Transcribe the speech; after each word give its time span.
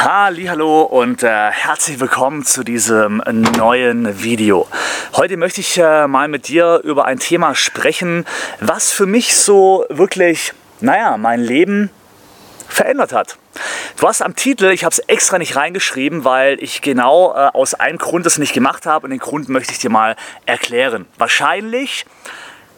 Hallo 0.00 0.82
und 0.82 1.24
äh, 1.24 1.50
herzlich 1.50 1.98
willkommen 1.98 2.44
zu 2.44 2.62
diesem 2.62 3.20
neuen 3.56 4.22
Video. 4.22 4.68
Heute 5.16 5.36
möchte 5.36 5.60
ich 5.60 5.76
äh, 5.76 6.06
mal 6.06 6.28
mit 6.28 6.46
dir 6.46 6.80
über 6.84 7.04
ein 7.04 7.18
Thema 7.18 7.56
sprechen, 7.56 8.24
was 8.60 8.92
für 8.92 9.06
mich 9.06 9.34
so 9.34 9.84
wirklich, 9.88 10.52
naja, 10.80 11.16
mein 11.16 11.40
Leben 11.40 11.90
verändert 12.68 13.12
hat. 13.12 13.38
Du 13.98 14.06
hast 14.06 14.22
am 14.22 14.36
Titel, 14.36 14.66
ich 14.66 14.84
habe 14.84 14.92
es 14.92 15.00
extra 15.00 15.36
nicht 15.36 15.56
reingeschrieben, 15.56 16.24
weil 16.24 16.62
ich 16.62 16.80
genau 16.80 17.34
äh, 17.34 17.50
aus 17.52 17.74
einem 17.74 17.98
Grund 17.98 18.24
das 18.24 18.38
nicht 18.38 18.54
gemacht 18.54 18.86
habe 18.86 19.04
und 19.06 19.10
den 19.10 19.18
Grund 19.18 19.48
möchte 19.48 19.72
ich 19.72 19.80
dir 19.80 19.90
mal 19.90 20.14
erklären. 20.46 21.06
Wahrscheinlich 21.18 22.06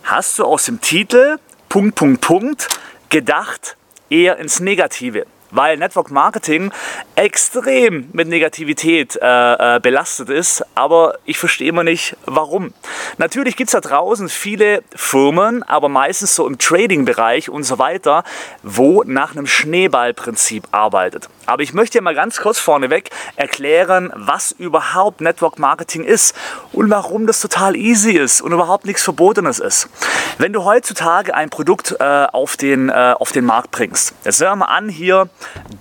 hast 0.04 0.38
du 0.38 0.46
aus 0.46 0.64
dem 0.64 0.80
Titel 0.80 1.36
Punkt, 1.68 1.96
Punkt, 1.96 2.22
Punkt 2.22 2.68
gedacht 3.10 3.76
eher 4.08 4.38
ins 4.38 4.60
Negative 4.60 5.26
weil 5.50 5.76
Network 5.76 6.10
Marketing 6.10 6.72
extrem 7.20 8.08
mit 8.14 8.28
Negativität 8.28 9.14
äh, 9.20 9.76
äh, 9.76 9.78
belastet 9.78 10.30
ist, 10.30 10.64
aber 10.74 11.18
ich 11.26 11.36
verstehe 11.36 11.68
immer 11.68 11.84
nicht, 11.84 12.16
warum. 12.24 12.72
Natürlich 13.18 13.56
gibt 13.56 13.68
es 13.68 13.72
da 13.72 13.82
draußen 13.82 14.30
viele 14.30 14.82
Firmen, 14.96 15.62
aber 15.62 15.90
meistens 15.90 16.34
so 16.34 16.46
im 16.46 16.56
Trading-Bereich 16.56 17.50
und 17.50 17.64
so 17.64 17.78
weiter, 17.78 18.24
wo 18.62 19.02
nach 19.04 19.32
einem 19.32 19.46
Schneeballprinzip 19.46 20.68
arbeitet. 20.70 21.28
Aber 21.44 21.62
ich 21.62 21.74
möchte 21.74 22.00
mal 22.00 22.14
ganz 22.14 22.38
kurz 22.38 22.58
vorneweg 22.58 23.10
erklären, 23.36 24.10
was 24.16 24.52
überhaupt 24.52 25.20
Network 25.20 25.58
Marketing 25.58 26.04
ist 26.04 26.34
und 26.72 26.88
warum 26.88 27.26
das 27.26 27.42
total 27.42 27.76
easy 27.76 28.12
ist 28.12 28.40
und 28.40 28.52
überhaupt 28.52 28.86
nichts 28.86 29.02
Verbotenes 29.02 29.58
ist. 29.58 29.90
Wenn 30.38 30.54
du 30.54 30.64
heutzutage 30.64 31.34
ein 31.34 31.50
Produkt 31.50 31.96
äh, 32.00 32.04
auf, 32.32 32.56
den, 32.56 32.88
äh, 32.88 33.14
auf 33.18 33.32
den 33.32 33.44
Markt 33.44 33.72
bringst, 33.72 34.14
jetzt 34.24 34.40
hören 34.40 34.60
wir 34.60 34.70
an 34.70 34.88
hier 34.88 35.28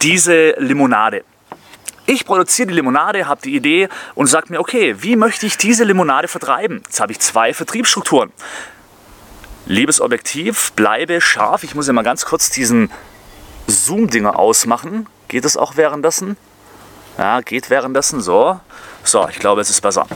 diese 0.01 0.55
Limonade. 0.57 1.23
Ich 2.09 2.25
produziere 2.25 2.69
die 2.69 2.73
Limonade, 2.73 3.27
habe 3.27 3.41
die 3.43 3.55
Idee 3.55 3.87
und 4.15 4.25
sage 4.25 4.47
mir, 4.49 4.59
okay, 4.59 4.95
wie 5.03 5.15
möchte 5.15 5.45
ich 5.45 5.57
diese 5.57 5.83
Limonade 5.83 6.27
vertreiben? 6.27 6.81
Jetzt 6.85 6.99
habe 6.99 7.11
ich 7.11 7.19
zwei 7.19 7.53
Vertriebsstrukturen. 7.53 8.31
Liebes 9.67 10.01
Objektiv, 10.01 10.71
bleibe 10.71 11.21
scharf. 11.21 11.63
Ich 11.63 11.75
muss 11.75 11.85
ja 11.85 11.93
mal 11.93 12.01
ganz 12.01 12.25
kurz 12.25 12.49
diesen 12.49 12.89
Zoom-Dinger 13.67 14.39
ausmachen. 14.39 15.05
Geht 15.27 15.45
es 15.45 15.55
auch 15.55 15.77
währenddessen? 15.77 16.35
Ja, 17.19 17.41
geht 17.41 17.69
währenddessen 17.69 18.21
so. 18.21 18.59
So, 19.03 19.29
ich 19.29 19.37
glaube, 19.37 19.61
es 19.61 19.69
ist 19.69 19.81
besser. 19.81 20.07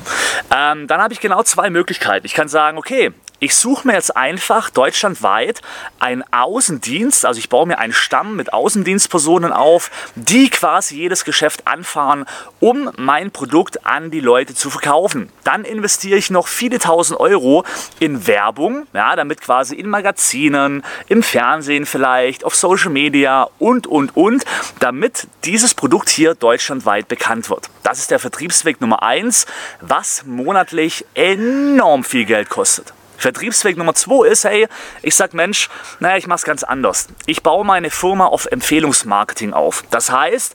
Ähm, 0.50 0.88
dann 0.88 1.00
habe 1.00 1.14
ich 1.14 1.20
genau 1.20 1.44
zwei 1.44 1.70
Möglichkeiten. 1.70 2.26
Ich 2.26 2.34
kann 2.34 2.48
sagen, 2.48 2.80
okay, 2.80 3.14
ich 3.44 3.56
suche 3.56 3.86
mir 3.86 3.94
jetzt 3.94 4.16
einfach 4.16 4.70
deutschlandweit 4.70 5.62
einen 6.00 6.24
Außendienst, 6.32 7.26
also 7.26 7.40
ich 7.40 7.50
baue 7.50 7.68
mir 7.68 7.78
einen 7.78 7.92
Stamm 7.92 8.38
mit 8.38 8.54
Außendienstpersonen 8.54 9.52
auf, 9.52 9.92
die 10.16 10.50
quasi 10.50 10.96
jedes 10.96 11.26
Geschäft 11.26 11.68
anfahren, 11.68 12.26
um 12.62 12.90
mein 12.96 13.32
Produkt 13.32 13.86
an 13.86 14.12
die 14.12 14.22
Leute 14.22 14.56
zu 14.56 14.70
verkaufen. 14.70 15.30
Dann 15.44 15.66
investiere 15.66 16.18
ich 16.18 16.30
noch 16.30 16.48
viele 16.48 16.80
tausend 16.80 17.20
Euro 17.20 17.66
in 18.00 18.28
Werbung, 18.28 18.88
ja, 18.94 19.14
damit 19.18 19.42
quasi 19.42 19.76
in 19.76 19.90
Magazinen, 19.90 20.82
im 21.10 21.22
Fernsehen 21.22 21.86
vielleicht, 21.86 22.46
auf 22.46 22.56
Social 22.56 22.92
Media 22.92 23.50
und, 23.60 23.88
und, 23.88 24.16
und, 24.16 24.46
damit 24.80 25.28
dieses 25.44 25.74
Produkt 25.74 26.08
hier 26.08 26.34
deutschlandweit 26.34 27.10
bekannt 27.10 27.50
wird. 27.50 27.70
Das 27.84 28.00
ist 28.00 28.10
der 28.10 28.20
Vertriebsweg 28.20 28.80
Nummer 28.80 29.04
eins, 29.04 29.48
was 29.82 30.24
monatlich 30.26 31.06
enorm 31.14 32.06
viel 32.06 32.24
Geld 32.24 32.48
kostet. 32.48 32.94
Vertriebsweg 33.24 33.78
Nummer 33.78 33.96
zwei 33.96 34.28
ist, 34.28 34.44
hey, 34.44 34.68
ich 35.02 35.16
sag 35.16 35.34
Mensch, 35.34 35.70
naja, 36.00 36.18
ich 36.18 36.28
mach's 36.28 36.44
ganz 36.44 36.64
anders. 36.64 37.08
Ich 37.26 37.42
baue 37.42 37.66
meine 37.66 37.90
Firma 37.90 38.26
auf 38.26 38.46
Empfehlungsmarketing 38.46 39.54
auf. 39.54 39.84
Das 39.90 40.12
heißt, 40.12 40.54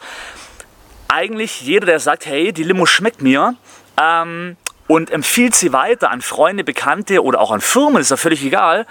eigentlich 1.08 1.62
jeder, 1.62 1.86
der 1.86 1.98
sagt, 1.98 2.26
hey, 2.26 2.52
die 2.52 2.62
Limo 2.62 2.86
schmeckt 2.86 3.22
mir, 3.22 3.56
ähm, 3.98 4.56
und 4.86 5.10
empfiehlt 5.10 5.54
sie 5.54 5.72
weiter 5.72 6.10
an 6.10 6.22
Freunde, 6.22 6.64
Bekannte 6.64 7.22
oder 7.22 7.40
auch 7.40 7.50
an 7.50 7.60
Firmen, 7.60 8.00
ist 8.00 8.10
ja 8.10 8.16
völlig 8.16 8.42
egal, 8.42 8.86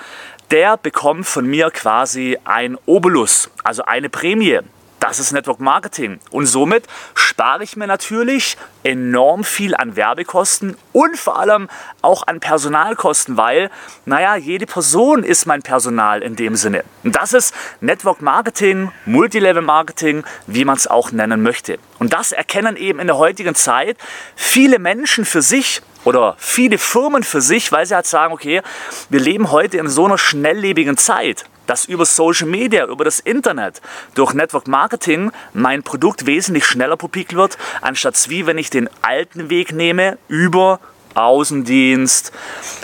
der 0.52 0.78
bekommt 0.78 1.26
von 1.26 1.46
mir 1.46 1.72
quasi 1.72 2.38
ein 2.46 2.78
Obolus, 2.86 3.50
also 3.64 3.84
eine 3.84 4.10
Prämie. 4.10 4.60
Das 5.00 5.20
ist 5.20 5.32
Network 5.32 5.60
Marketing. 5.60 6.20
Und 6.32 6.48
somit 6.48 6.86
spare 7.14 7.64
ich 7.64 7.78
mir 7.78 7.88
natürlich 7.88 8.58
enorm 8.84 9.44
viel 9.44 9.76
an 9.76 9.96
Werbekosten 9.96 10.76
und 10.92 11.18
vor 11.18 11.40
allem 11.40 11.70
auch 12.02 12.26
an 12.26 12.40
Personalkosten, 12.40 13.38
weil, 13.38 13.70
naja, 14.06 14.36
jede 14.36 14.66
Person 14.66 15.24
ist 15.24 15.46
mein 15.46 15.62
Personal 15.62 16.24
in 16.24 16.36
dem 16.36 16.56
Sinne. 16.56 16.84
Und 17.04 17.16
das 17.16 17.34
ist 17.34 17.54
Network 17.80 18.22
Marketing, 18.22 18.92
Multilevel 19.06 19.62
Marketing, 19.62 20.24
wie 20.48 20.66
man 20.66 20.78
es 20.78 20.88
auch 20.88 21.12
nennen 21.12 21.44
möchte. 21.44 21.78
Und 22.00 22.14
das 22.14 22.32
erkennen 22.32 22.76
eben 22.76 23.00
in 23.00 23.08
der 23.08 23.18
heutigen 23.18 23.56
Zeit 23.56 23.98
viele 24.36 24.80
Menschen 24.80 25.26
für 25.26 25.42
sich 25.42 25.82
oder 26.08 26.36
viele 26.38 26.78
Firmen 26.78 27.22
für 27.22 27.42
sich, 27.42 27.74
weil 27.74 27.86
sie 27.86 27.94
halt 27.94 28.06
sagen, 28.06 28.34
okay, 28.34 28.62
wir 29.10 29.20
leben 29.20 29.52
heute 29.52 29.78
in 29.78 29.90
so 29.90 30.06
einer 30.06 30.18
schnelllebigen 30.18 30.98
Zeit 30.98 31.46
dass 31.66 31.84
über 31.84 32.06
Social 32.06 32.48
Media, 32.48 32.86
über 32.86 33.04
das 33.04 33.20
Internet, 33.20 33.82
durch 34.16 34.34
Network 34.34 34.70
Marketing 34.70 35.34
mein 35.52 35.84
Produkt 35.84 36.26
wesentlich 36.26 36.64
schneller 36.64 36.96
publik 36.96 37.36
wird, 37.36 37.58
anstatt 37.82 38.30
wie 38.30 38.46
wenn 38.46 38.58
ich 38.58 38.70
den 38.70 38.90
alten 39.02 39.50
Weg 39.50 39.74
nehme 39.74 40.18
über 40.30 40.80
Außendienst, 41.16 42.32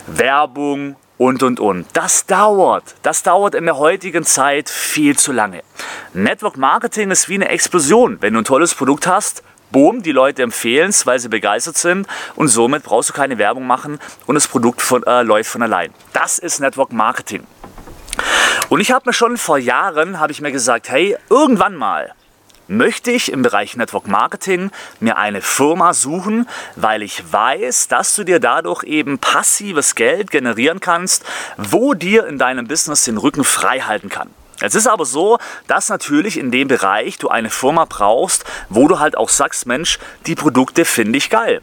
Werbung 0.07 0.97
und 1.17 1.44
und 1.44 1.61
und. 1.61 1.85
Das 1.94 2.25
dauert. 2.25 2.84
Das 3.03 3.23
dauert 3.23 3.55
in 3.55 3.63
der 3.63 3.78
heutigen 3.78 4.25
Zeit 4.25 4.69
viel 4.69 5.17
zu 5.17 5.31
lange. 5.31 5.63
Network 6.13 6.57
Marketing 6.57 7.09
ist 7.09 7.29
wie 7.29 7.35
eine 7.35 7.47
Explosion. 7.47 8.17
Wenn 8.19 8.34
du 8.34 8.41
ein 8.41 8.45
tolles 8.45 8.75
Produkt 8.75 9.07
hast, 9.07 9.44
boom, 9.73 10.01
die 10.01 10.13
Leute 10.13 10.41
empfehlen 10.44 10.91
es, 10.91 11.06
weil 11.06 11.19
sie 11.19 11.28
begeistert 11.28 11.75
sind 11.75 12.07
und 12.35 12.47
somit 12.47 12.84
brauchst 12.84 13.09
du 13.09 13.13
keine 13.13 13.38
Werbung 13.38 13.67
machen 13.67 14.00
und 14.25 14.35
das 14.35 14.47
Produkt 14.47 14.81
von, 14.81 15.03
äh, 15.03 15.23
läuft 15.23 15.50
von 15.50 15.61
allein. 15.61 15.94
Das 16.13 16.39
ist 16.39 16.61
Network 16.61 16.94
Marketing. 16.94 17.45
Und 18.69 18.79
ich 18.79 18.91
habe 18.91 19.09
mir 19.09 19.13
schon 19.13 19.35
vor 19.38 19.57
Jahren, 19.57 20.22
habe 20.22 20.31
ich 20.31 20.39
mir 20.39 20.53
gesagt, 20.53 20.88
hey, 20.88 21.17
irgendwann 21.29 21.75
mal 21.75 22.13
möchte 22.67 23.11
ich 23.11 23.31
im 23.31 23.41
Bereich 23.41 23.75
Network 23.75 24.07
Marketing 24.07 24.72
mir 25.00 25.17
eine 25.17 25.41
Firma 25.41 25.94
suchen, 25.94 26.47
weil 26.75 27.03
ich 27.03 27.31
weiß, 27.31 27.90
dass 27.90 28.16
du 28.16 28.23
dir 28.23 28.40
dadurch 28.40 28.84
eben 28.84 29.19
passives 29.19 29.95
Geld 29.95 30.31
generieren 30.31 30.79
kannst, 30.79 31.25
wo 31.57 31.94
dir 31.94 32.25
in 32.25 32.38
deinem 32.38 32.67
Business 32.67 33.03
den 33.03 33.17
Rücken 33.17 33.44
frei 33.44 33.81
halten 33.81 34.09
kann. 34.09 34.29
Es 34.63 34.75
ist 34.75 34.88
aber 34.88 35.03
so, 35.03 35.40
dass 35.68 35.90
natürlich 35.90 36.40
in 36.40 36.50
dem 36.50 36.69
Bereich 36.69 37.18
du 37.18 37.28
eine 37.28 37.50
Firma 37.50 37.84
brauchst, 37.84 38.46
wo 38.69 38.88
du 38.88 38.97
halt 38.97 39.18
auch 39.18 39.28
sagst, 39.28 39.66
Mensch, 39.66 40.00
die 40.25 40.35
Produkte 40.35 40.85
finde 40.85 41.18
ich 41.18 41.29
geil. 41.29 41.62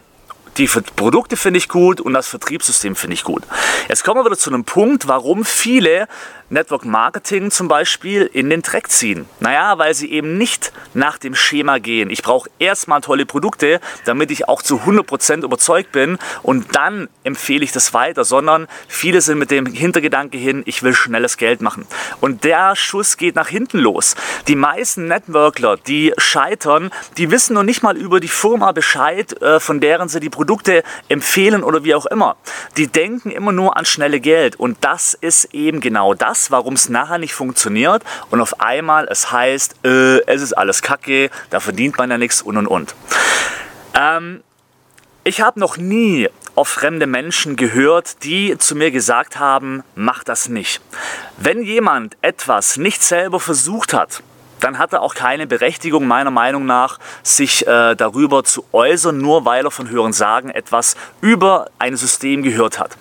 Die 0.59 0.67
Produkte 0.67 1.39
finde 1.39 1.57
ich 1.57 1.71
gut 1.71 2.03
und 2.03 2.13
das 2.13 2.29
Vertriebssystem 2.29 2.95
finde 2.95 3.15
ich 3.15 3.25
gut. 3.25 3.43
Jetzt 3.89 4.05
kommen 4.05 4.21
wir 4.21 4.27
wieder 4.27 4.37
zu 4.37 4.51
einem 4.51 4.65
Punkt, 4.65 5.09
warum 5.09 5.47
viele 5.47 6.09
Network 6.51 6.85
Marketing 6.85 7.51
zum 7.51 7.69
Beispiel 7.69 8.29
in 8.33 8.51
den 8.51 8.63
Dreck 8.63 8.91
ziehen? 8.91 9.27
Naja, 9.39 9.79
weil 9.79 9.95
sie 9.95 10.11
eben 10.11 10.37
nicht 10.37 10.73
nach 10.95 11.17
dem 11.17 11.35
Schema 11.35 11.79
gehen. 11.79 12.11
Ich 12.11 12.23
brauche 12.23 12.51
erstmal 12.59 13.01
tolle 13.01 13.25
Produkte, 13.25 13.81
damit 14.05 14.31
ich 14.31 14.49
auch 14.49 14.63
zu 14.63 14.81
100% 14.81 15.45
überzeugt 15.45 15.93
bin 15.93 16.19
und 16.43 16.75
dann 16.75 17.09
empfehle 17.23 17.65
ich 17.65 17.71
das 17.71 17.95
weiter, 17.95 18.25
sondern 18.25 18.67
viele 18.89 19.21
sind 19.21 19.39
mit 19.39 19.51
dem 19.51 19.67
Hintergedanke 19.67 20.39
hin, 20.39 20.63
ich 20.67 20.83
will 20.83 20.95
schnelles 20.95 21.37
Geld 21.37 21.61
machen. 21.61 21.87
Und 22.21 22.43
der 22.43 22.75
Schuss 22.75 23.17
geht 23.17 23.37
nach 23.37 23.49
hinten 23.49 23.79
los. 23.79 24.17
Die 24.49 24.57
meisten 24.57 25.07
Networkler, 25.07 25.77
die 25.77 26.13
scheitern, 26.19 26.91
die 27.17 27.31
wissen 27.31 27.55
noch 27.55 27.63
nicht 27.63 27.83
mal 27.83 27.97
über 27.97 28.19
die 28.19 28.29
Firma 28.29 28.73
Bescheid, 28.73 29.41
äh, 29.41 29.61
von 29.61 29.81
deren 29.81 30.09
sie 30.09 30.21
die 30.21 30.31
Produkte 30.31 30.83
empfehlen 31.09 31.63
oder 31.63 31.85
wie 31.85 31.95
auch 31.95 32.07
immer. 32.07 32.37
Die 32.77 32.89
denken 32.89 33.31
immer 33.31 33.53
nur 33.53 33.77
an 33.77 33.85
schnelle 33.85 34.21
Geld 34.21 34.57
und 34.57 34.79
das 34.81 35.15
ist 35.15 35.55
eben 35.55 35.81
genau 35.81 36.15
das, 36.15 36.40
das, 36.41 36.51
warum 36.51 36.75
es 36.75 36.89
nachher 36.89 37.19
nicht 37.19 37.35
funktioniert 37.35 38.03
und 38.31 38.41
auf 38.41 38.61
einmal 38.61 39.07
es 39.11 39.31
heißt, 39.31 39.85
äh, 39.85 40.21
es 40.27 40.43
ist 40.43 40.55
alles 40.55 40.83
Kacke, 40.83 41.31
da 41.51 41.61
verdient 41.61 41.99
man 41.99 42.11
ja 42.11 42.19
nichts 42.19 42.41
und 42.43 42.57
und 42.57 42.67
und. 42.67 42.95
Ähm, 43.95 44.43
ich 45.25 45.43
habe 45.43 45.61
noch 45.61 45.77
nie 45.77 46.29
auf 46.55 46.69
fremde 46.69 47.07
Menschen 47.07 47.57
gehört, 47.57 48.25
die 48.25 48.57
zu 48.59 48.75
mir 48.75 48.91
gesagt 48.91 49.39
haben, 49.39 49.83
mach 49.95 50.25
das 50.25 50.49
nicht. 50.49 50.81
Wenn 51.37 51.63
jemand 51.63 52.17
etwas 52.23 52.77
nicht 52.77 53.03
selber 53.03 53.39
versucht 53.39 53.93
hat, 53.93 54.23
dann 54.61 54.79
hat 54.79 54.93
er 54.93 55.03
auch 55.03 55.15
keine 55.15 55.47
Berechtigung 55.47 56.07
meiner 56.07 56.31
Meinung 56.31 56.67
nach, 56.67 56.99
sich 57.23 57.67
äh, 57.67 57.95
darüber 57.95 58.45
zu 58.45 58.65
äußern, 58.73 59.19
nur 59.19 59.45
weil 59.45 59.65
er 59.65 59.71
von 59.71 59.89
Hören 59.89 60.13
sagen 60.13 60.51
etwas 60.51 60.97
über 61.21 61.67
ein 61.79 61.97
System 61.97 62.43
gehört 62.43 62.79
hat. 62.79 62.97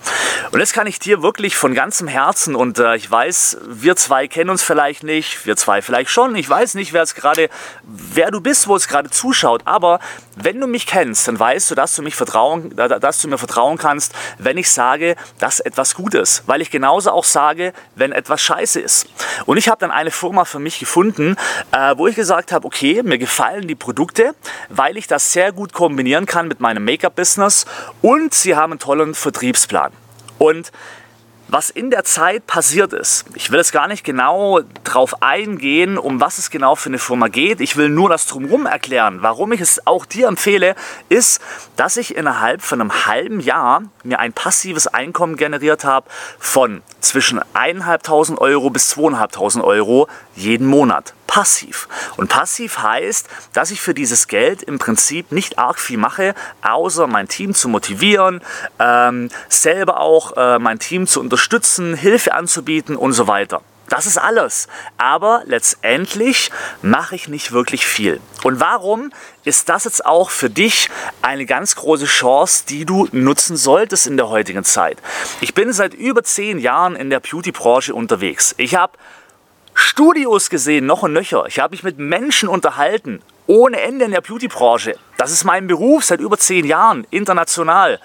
Und 0.52 0.60
jetzt 0.60 0.72
kann 0.72 0.86
ich 0.86 0.98
dir 0.98 1.22
wirklich 1.22 1.56
von 1.56 1.74
ganzem 1.74 2.08
Herzen 2.08 2.54
und 2.54 2.78
äh, 2.78 2.96
ich 2.96 3.10
weiß, 3.10 3.58
wir 3.68 3.96
zwei 3.96 4.26
kennen 4.28 4.50
uns 4.50 4.62
vielleicht 4.62 5.02
nicht, 5.02 5.46
wir 5.46 5.56
zwei 5.56 5.82
vielleicht 5.82 6.10
schon, 6.10 6.34
ich 6.34 6.48
weiß 6.48 6.74
nicht, 6.74 6.92
wer 6.92 7.02
es 7.02 7.14
gerade, 7.14 7.48
wer 7.82 8.30
du 8.30 8.40
bist, 8.40 8.66
wo 8.66 8.76
es 8.76 8.88
gerade 8.88 9.10
zuschaut, 9.10 9.62
aber 9.64 10.00
wenn 10.36 10.60
du 10.60 10.66
mich 10.66 10.86
kennst, 10.86 11.28
dann 11.28 11.38
weißt 11.38 11.70
du, 11.70 11.74
dass 11.74 11.94
du 11.94 12.02
mich 12.02 12.14
vertrauen, 12.14 12.74
dass 12.74 13.20
du 13.20 13.28
mir 13.28 13.38
vertrauen 13.38 13.78
kannst, 13.78 14.12
wenn 14.38 14.58
ich 14.58 14.70
sage, 14.70 15.16
dass 15.38 15.60
etwas 15.60 15.94
gut 15.94 16.14
ist, 16.14 16.42
weil 16.46 16.60
ich 16.62 16.70
genauso 16.70 17.10
auch 17.10 17.24
sage, 17.24 17.72
wenn 17.94 18.12
etwas 18.12 18.40
scheiße 18.40 18.80
ist. 18.80 19.06
Und 19.46 19.56
ich 19.56 19.68
habe 19.68 19.78
dann 19.78 19.90
eine 19.90 20.10
Firma 20.10 20.44
für 20.44 20.58
mich 20.58 20.78
gefunden, 20.78 21.36
äh, 21.72 21.94
wo 21.96 22.06
ich 22.06 22.16
gesagt 22.16 22.52
habe, 22.52 22.66
okay, 22.66 23.02
mir 23.02 23.18
gefallen 23.18 23.68
die 23.68 23.74
Produkte, 23.74 24.34
weil 24.68 24.96
ich 24.96 25.06
das 25.06 25.32
sehr 25.32 25.52
gut 25.52 25.72
kombinieren 25.72 26.26
kann 26.26 26.48
mit 26.48 26.60
meinem 26.60 26.84
Make-up-Business 26.84 27.66
und 28.02 28.34
sie 28.34 28.56
haben 28.56 28.72
einen 28.72 28.80
tollen 28.80 29.14
Vertriebsplan. 29.14 29.92
Und 30.38 30.72
was 31.52 31.70
in 31.70 31.90
der 31.90 32.04
Zeit 32.04 32.46
passiert 32.46 32.92
ist. 32.92 33.24
Ich 33.34 33.50
will 33.50 33.58
jetzt 33.58 33.72
gar 33.72 33.88
nicht 33.88 34.04
genau 34.04 34.60
darauf 34.84 35.22
eingehen, 35.22 35.98
um 35.98 36.20
was 36.20 36.38
es 36.38 36.50
genau 36.50 36.76
für 36.76 36.90
eine 36.90 36.98
Firma 36.98 37.28
geht. 37.28 37.60
Ich 37.60 37.76
will 37.76 37.88
nur 37.88 38.08
das 38.08 38.26
drumherum 38.26 38.66
erklären. 38.66 39.18
Warum 39.20 39.50
ich 39.52 39.60
es 39.60 39.84
auch 39.86 40.04
dir 40.04 40.28
empfehle, 40.28 40.76
ist, 41.08 41.40
dass 41.76 41.96
ich 41.96 42.16
innerhalb 42.16 42.62
von 42.62 42.80
einem 42.80 43.06
halben 43.06 43.40
Jahr 43.40 43.82
mir 44.04 44.20
ein 44.20 44.32
passives 44.32 44.86
Einkommen 44.86 45.36
generiert 45.36 45.84
habe 45.84 46.08
von 46.38 46.82
zwischen 47.00 47.40
1.500 47.54 48.38
Euro 48.38 48.70
bis 48.70 48.96
2.500 48.96 49.64
Euro 49.64 50.08
jeden 50.36 50.66
Monat 50.66 51.14
passiv. 51.30 51.86
Und 52.16 52.28
passiv 52.28 52.78
heißt, 52.78 53.28
dass 53.52 53.70
ich 53.70 53.80
für 53.80 53.94
dieses 53.94 54.26
Geld 54.26 54.64
im 54.64 54.80
Prinzip 54.80 55.30
nicht 55.30 55.60
arg 55.60 55.78
viel 55.78 55.96
mache, 55.96 56.34
außer 56.60 57.06
mein 57.06 57.28
Team 57.28 57.54
zu 57.54 57.68
motivieren, 57.68 58.40
ähm, 58.80 59.30
selber 59.48 60.00
auch 60.00 60.36
äh, 60.36 60.58
mein 60.58 60.80
Team 60.80 61.06
zu 61.06 61.20
unterstützen, 61.20 61.94
Hilfe 61.94 62.34
anzubieten 62.34 62.96
und 62.96 63.12
so 63.12 63.28
weiter. 63.28 63.62
Das 63.88 64.06
ist 64.06 64.18
alles. 64.18 64.66
Aber 64.98 65.42
letztendlich 65.46 66.50
mache 66.82 67.14
ich 67.14 67.28
nicht 67.28 67.52
wirklich 67.52 67.86
viel. 67.86 68.20
Und 68.42 68.58
warum 68.58 69.12
ist 69.44 69.68
das 69.68 69.84
jetzt 69.84 70.04
auch 70.04 70.30
für 70.30 70.50
dich 70.50 70.90
eine 71.22 71.46
ganz 71.46 71.76
große 71.76 72.06
Chance, 72.06 72.64
die 72.68 72.84
du 72.84 73.08
nutzen 73.12 73.56
solltest 73.56 74.08
in 74.08 74.16
der 74.16 74.28
heutigen 74.28 74.64
Zeit? 74.64 74.98
Ich 75.40 75.54
bin 75.54 75.72
seit 75.72 75.94
über 75.94 76.24
zehn 76.24 76.58
Jahren 76.58 76.96
in 76.96 77.08
der 77.08 77.20
Beauty-Branche 77.20 77.94
unterwegs. 77.94 78.54
Ich 78.58 78.74
habe 78.74 78.98
Studios 79.74 80.50
gesehen, 80.50 80.86
noch 80.86 81.02
und 81.02 81.12
nöcher. 81.12 81.44
Ich 81.46 81.58
habe 81.58 81.72
mich 81.72 81.82
mit 81.82 81.98
Menschen 81.98 82.48
unterhalten, 82.48 83.22
ohne 83.46 83.80
Ende 83.80 84.04
in 84.04 84.10
der 84.10 84.20
Beauty-Branche. 84.20 84.96
Das 85.16 85.30
ist 85.30 85.44
mein 85.44 85.66
Beruf 85.66 86.04
seit 86.04 86.20
über 86.20 86.38
zehn 86.38 86.64
Jahren, 86.64 87.06
international. 87.10 88.00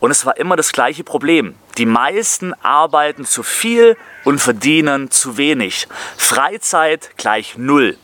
Und 0.00 0.10
es 0.10 0.26
war 0.26 0.36
immer 0.36 0.56
das 0.56 0.72
gleiche 0.72 1.04
Problem. 1.04 1.54
Die 1.78 1.86
meisten 1.86 2.54
arbeiten 2.62 3.24
zu 3.24 3.42
viel 3.42 3.96
und 4.24 4.40
verdienen 4.40 5.10
zu 5.10 5.36
wenig. 5.36 5.86
Freizeit 6.16 7.10
gleich 7.16 7.56
null. 7.56 7.96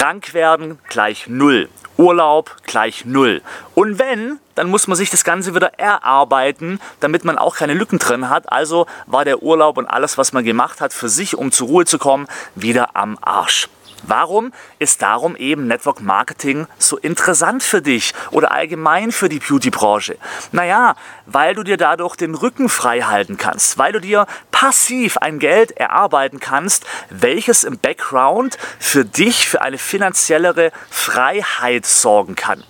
Krank 0.00 0.32
werden 0.32 0.78
gleich 0.88 1.26
null. 1.26 1.68
Urlaub 1.98 2.56
gleich 2.64 3.04
null. 3.04 3.42
Und 3.74 3.98
wenn, 3.98 4.38
dann 4.54 4.70
muss 4.70 4.86
man 4.86 4.96
sich 4.96 5.10
das 5.10 5.24
Ganze 5.24 5.54
wieder 5.54 5.78
erarbeiten, 5.78 6.80
damit 7.00 7.26
man 7.26 7.36
auch 7.36 7.54
keine 7.54 7.74
Lücken 7.74 7.98
drin 7.98 8.30
hat. 8.30 8.50
Also 8.50 8.86
war 9.04 9.26
der 9.26 9.42
Urlaub 9.42 9.76
und 9.76 9.86
alles, 9.86 10.16
was 10.16 10.32
man 10.32 10.42
gemacht 10.42 10.80
hat, 10.80 10.94
für 10.94 11.10
sich, 11.10 11.36
um 11.36 11.52
zur 11.52 11.68
Ruhe 11.68 11.84
zu 11.84 11.98
kommen, 11.98 12.28
wieder 12.54 12.96
am 12.96 13.18
Arsch. 13.20 13.68
Warum 14.02 14.52
ist 14.78 15.02
darum 15.02 15.36
eben 15.36 15.66
Network 15.66 16.00
Marketing 16.00 16.66
so 16.78 16.96
interessant 16.96 17.62
für 17.62 17.82
dich 17.82 18.12
oder 18.30 18.52
allgemein 18.52 19.12
für 19.12 19.28
die 19.28 19.38
Beauty-Branche? 19.38 20.16
Naja, 20.52 20.96
weil 21.26 21.54
du 21.54 21.62
dir 21.62 21.76
dadurch 21.76 22.16
den 22.16 22.34
Rücken 22.34 22.68
frei 22.68 23.02
halten 23.02 23.36
kannst, 23.36 23.78
weil 23.78 23.92
du 23.92 24.00
dir 24.00 24.26
passiv 24.50 25.18
ein 25.18 25.38
Geld 25.38 25.72
erarbeiten 25.72 26.40
kannst, 26.40 26.84
welches 27.10 27.64
im 27.64 27.78
Background 27.78 28.58
für 28.78 29.04
dich 29.04 29.48
für 29.48 29.62
eine 29.62 29.78
finanziellere 29.78 30.72
Freiheit 30.90 31.86
sorgen 31.86 32.36
kann. 32.36 32.64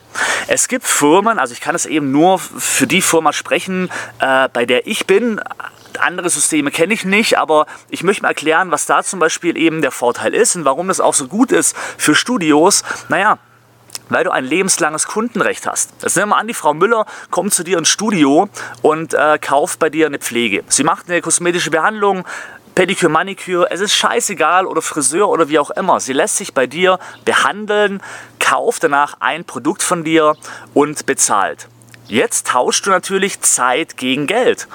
Es 0.48 0.68
gibt 0.68 0.84
Firmen, 0.84 1.38
also 1.38 1.52
ich 1.52 1.60
kann 1.60 1.74
es 1.74 1.86
eben 1.86 2.10
nur 2.10 2.38
für 2.38 2.86
die 2.86 3.02
Firma 3.02 3.32
sprechen, 3.32 3.90
äh, 4.18 4.48
bei 4.48 4.66
der 4.66 4.86
ich 4.86 5.06
bin, 5.06 5.40
andere 6.02 6.30
Systeme 6.30 6.70
kenne 6.70 6.94
ich 6.94 7.04
nicht, 7.04 7.38
aber 7.38 7.66
ich 7.88 8.02
möchte 8.02 8.22
mal 8.22 8.28
erklären, 8.28 8.70
was 8.70 8.86
da 8.86 9.02
zum 9.02 9.20
Beispiel 9.20 9.56
eben 9.56 9.82
der 9.82 9.90
Vorteil 9.90 10.34
ist 10.34 10.56
und 10.56 10.64
warum 10.64 10.88
das 10.88 11.00
auch 11.00 11.14
so 11.14 11.26
gut 11.28 11.52
ist 11.52 11.76
für 11.96 12.14
Studios. 12.14 12.82
Naja, 13.08 13.38
weil 14.08 14.24
du 14.24 14.30
ein 14.30 14.44
lebenslanges 14.44 15.06
Kundenrecht 15.06 15.66
hast. 15.66 15.90
Jetzt 16.02 16.16
nehmen 16.16 16.30
wir 16.30 16.36
an, 16.36 16.48
die 16.48 16.54
Frau 16.54 16.74
Müller 16.74 17.06
kommt 17.30 17.54
zu 17.54 17.62
dir 17.62 17.78
ins 17.78 17.88
Studio 17.88 18.48
und 18.82 19.14
äh, 19.14 19.38
kauft 19.40 19.78
bei 19.78 19.88
dir 19.88 20.06
eine 20.06 20.18
Pflege. 20.18 20.64
Sie 20.68 20.84
macht 20.84 21.08
eine 21.08 21.20
kosmetische 21.20 21.70
Behandlung, 21.70 22.24
Pediküre, 22.74 23.10
Maniküre, 23.10 23.70
es 23.70 23.80
ist 23.80 23.94
scheißegal 23.94 24.66
oder 24.66 24.80
Friseur 24.80 25.28
oder 25.28 25.48
wie 25.48 25.58
auch 25.58 25.70
immer. 25.70 26.00
Sie 26.00 26.12
lässt 26.12 26.36
sich 26.36 26.54
bei 26.54 26.66
dir 26.66 26.98
behandeln, 27.24 28.00
kauft 28.38 28.84
danach 28.84 29.16
ein 29.20 29.44
Produkt 29.44 29.82
von 29.82 30.04
dir 30.04 30.34
und 30.72 31.04
bezahlt. 31.06 31.68
Jetzt 32.10 32.48
tauschst 32.48 32.86
du 32.86 32.90
natürlich 32.90 33.40
Zeit 33.40 33.96
gegen 33.96 34.26
Geld. 34.26 34.66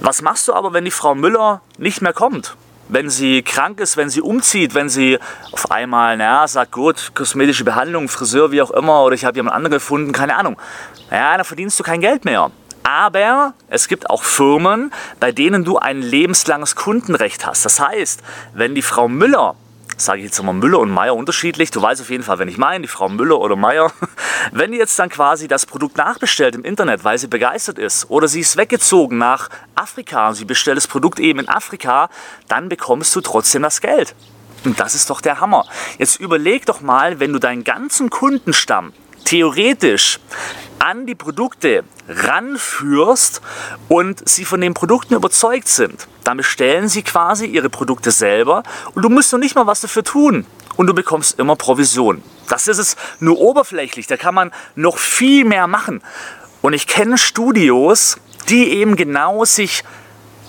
Was 0.00 0.20
machst 0.20 0.46
du 0.48 0.52
aber, 0.52 0.74
wenn 0.74 0.84
die 0.84 0.90
Frau 0.90 1.14
Müller 1.14 1.62
nicht 1.78 2.02
mehr 2.02 2.12
kommt? 2.12 2.56
Wenn 2.90 3.08
sie 3.08 3.42
krank 3.42 3.80
ist, 3.80 3.96
wenn 3.96 4.10
sie 4.10 4.20
umzieht, 4.20 4.74
wenn 4.74 4.90
sie 4.90 5.18
auf 5.52 5.70
einmal, 5.70 6.18
naja, 6.18 6.46
sagt, 6.46 6.72
gut, 6.72 7.12
kosmetische 7.14 7.64
Behandlung, 7.64 8.10
Friseur, 8.10 8.52
wie 8.52 8.60
auch 8.60 8.70
immer, 8.70 9.02
oder 9.02 9.14
ich 9.14 9.24
habe 9.24 9.34
jemand 9.34 9.56
anderen 9.56 9.72
gefunden, 9.72 10.12
keine 10.12 10.36
Ahnung. 10.36 10.58
Naja, 11.08 11.38
dann 11.38 11.46
verdienst 11.46 11.80
du 11.80 11.84
kein 11.84 12.02
Geld 12.02 12.26
mehr. 12.26 12.50
Aber 12.82 13.54
es 13.68 13.88
gibt 13.88 14.10
auch 14.10 14.22
Firmen, 14.22 14.92
bei 15.20 15.32
denen 15.32 15.64
du 15.64 15.78
ein 15.78 16.02
lebenslanges 16.02 16.76
Kundenrecht 16.76 17.46
hast. 17.46 17.64
Das 17.64 17.80
heißt, 17.80 18.22
wenn 18.52 18.74
die 18.74 18.82
Frau 18.82 19.08
Müller 19.08 19.56
sage 19.96 20.18
ich 20.20 20.26
jetzt 20.26 20.38
immer 20.38 20.52
Müller 20.52 20.78
und 20.78 20.90
Meier 20.90 21.14
unterschiedlich. 21.14 21.70
Du 21.70 21.80
weißt 21.80 22.00
auf 22.00 22.10
jeden 22.10 22.22
Fall, 22.22 22.38
wenn 22.38 22.48
ich 22.48 22.58
meine, 22.58 22.82
die 22.82 22.88
Frau 22.88 23.08
Müller 23.08 23.38
oder 23.38 23.56
Meier. 23.56 23.92
Wenn 24.52 24.72
die 24.72 24.78
jetzt 24.78 24.98
dann 24.98 25.08
quasi 25.08 25.48
das 25.48 25.64
Produkt 25.64 25.96
nachbestellt 25.96 26.54
im 26.54 26.64
Internet, 26.64 27.02
weil 27.02 27.18
sie 27.18 27.28
begeistert 27.28 27.78
ist, 27.78 28.10
oder 28.10 28.28
sie 28.28 28.40
ist 28.40 28.58
weggezogen 28.58 29.16
nach 29.16 29.48
Afrika 29.74 30.28
und 30.28 30.34
sie 30.34 30.44
bestellt 30.44 30.76
das 30.76 30.86
Produkt 30.86 31.18
eben 31.18 31.38
in 31.38 31.48
Afrika, 31.48 32.10
dann 32.48 32.68
bekommst 32.68 33.16
du 33.16 33.22
trotzdem 33.22 33.62
das 33.62 33.80
Geld. 33.80 34.14
Und 34.64 34.80
das 34.80 34.94
ist 34.94 35.08
doch 35.08 35.20
der 35.20 35.40
Hammer. 35.40 35.66
Jetzt 35.98 36.20
überleg 36.20 36.66
doch 36.66 36.80
mal, 36.80 37.20
wenn 37.20 37.32
du 37.32 37.38
deinen 37.38 37.64
ganzen 37.64 38.10
Kundenstamm 38.10 38.92
theoretisch 39.24 40.20
an 40.78 41.06
die 41.06 41.14
Produkte 41.14 41.84
ranführst 42.08 43.40
und 43.88 44.28
sie 44.28 44.44
von 44.44 44.60
den 44.60 44.74
Produkten 44.74 45.14
überzeugt 45.14 45.68
sind, 45.68 46.06
dann 46.24 46.36
bestellen 46.36 46.88
sie 46.88 47.02
quasi 47.02 47.46
ihre 47.46 47.70
Produkte 47.70 48.10
selber 48.10 48.62
und 48.94 49.02
du 49.02 49.08
musst 49.08 49.32
noch 49.32 49.38
nicht 49.38 49.54
mal 49.54 49.66
was 49.66 49.80
dafür 49.80 50.04
tun 50.04 50.46
und 50.76 50.86
du 50.86 50.94
bekommst 50.94 51.38
immer 51.38 51.56
Provision. 51.56 52.22
Das 52.48 52.68
ist 52.68 52.78
es 52.78 52.96
nur 53.20 53.38
oberflächlich, 53.38 54.06
da 54.06 54.16
kann 54.16 54.34
man 54.34 54.52
noch 54.74 54.98
viel 54.98 55.44
mehr 55.44 55.66
machen. 55.66 56.02
Und 56.60 56.74
ich 56.74 56.86
kenne 56.86 57.16
Studios, 57.16 58.18
die 58.48 58.70
eben 58.70 58.96
genau 58.96 59.44
sich 59.44 59.84